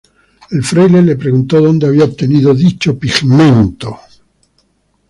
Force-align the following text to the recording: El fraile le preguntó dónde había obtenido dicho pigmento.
El 0.49 0.63
fraile 0.63 1.03
le 1.05 1.15
preguntó 1.15 1.61
dónde 1.61 1.85
había 1.85 2.05
obtenido 2.05 2.55
dicho 2.55 2.97
pigmento. 2.97 3.99